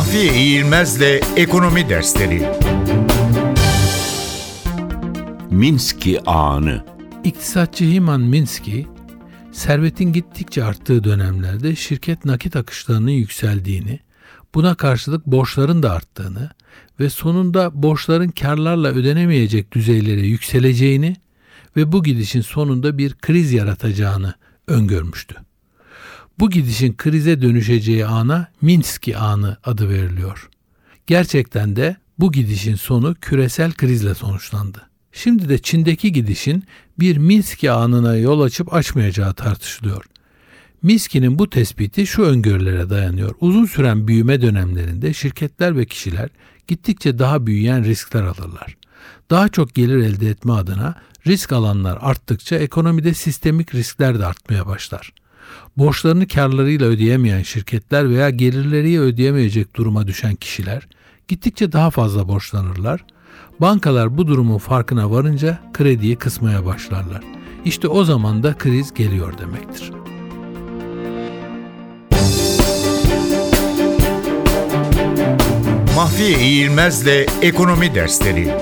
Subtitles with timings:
[0.00, 2.48] Mahfiye İğilmez'le Ekonomi Dersleri
[5.50, 6.84] Minski Ağanı
[7.24, 8.86] İktisatçı Himan Minsky,
[9.52, 14.00] servetin gittikçe arttığı dönemlerde şirket nakit akışlarının yükseldiğini,
[14.54, 16.50] buna karşılık borçların da arttığını
[17.00, 21.16] ve sonunda borçların karlarla ödenemeyecek düzeylere yükseleceğini
[21.76, 24.34] ve bu gidişin sonunda bir kriz yaratacağını
[24.68, 25.36] öngörmüştü.
[26.38, 30.48] Bu gidişin krize dönüşeceği ana Minsky anı adı veriliyor.
[31.06, 34.90] Gerçekten de bu gidişin sonu küresel krizle sonuçlandı.
[35.12, 36.64] Şimdi de Çin'deki gidişin
[36.98, 40.04] bir Minsky anına yol açıp açmayacağı tartışılıyor.
[40.82, 43.34] Minsky'nin bu tespiti şu öngörülere dayanıyor.
[43.40, 46.28] Uzun süren büyüme dönemlerinde şirketler ve kişiler
[46.66, 48.76] gittikçe daha büyüyen riskler alırlar.
[49.30, 50.94] Daha çok gelir elde etme adına
[51.26, 55.12] risk alanlar arttıkça ekonomide sistemik riskler de artmaya başlar.
[55.76, 60.88] Borçlarını karlarıyla ödeyemeyen şirketler veya gelirleriyle ödeyemeyecek duruma düşen kişiler
[61.28, 63.04] gittikçe daha fazla borçlanırlar.
[63.60, 67.20] Bankalar bu durumun farkına varınca krediyi kısmaya başlarlar.
[67.64, 69.92] İşte o zaman da kriz geliyor demektir.
[75.96, 78.54] Mahfiye İğilmez'le Ekonomi Dersleri